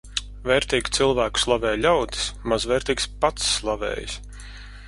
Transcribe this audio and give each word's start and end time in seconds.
Vērtīgu 0.51 0.93
cilvēku 0.97 1.43
slavē 1.43 1.75
ļaudis, 1.83 2.25
mazvērtīgs 2.55 3.09
pats 3.27 3.55
slavējas. 3.59 4.21